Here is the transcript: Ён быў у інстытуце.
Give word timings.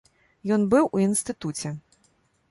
Ён 0.55 0.63
быў 0.71 0.87
у 0.99 1.01
інстытуце. 1.07 1.73